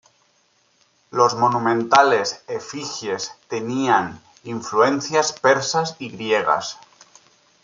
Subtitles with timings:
[1.11, 6.79] Las monumentales efigies tenían influencias persas y griegas.